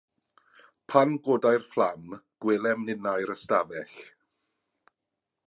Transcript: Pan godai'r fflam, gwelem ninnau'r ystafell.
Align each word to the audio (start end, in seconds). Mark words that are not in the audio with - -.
Pan 0.93 1.11
godai'r 1.27 1.65
fflam, 1.73 2.07
gwelem 2.47 2.89
ninnau'r 2.89 3.35
ystafell. 3.35 4.03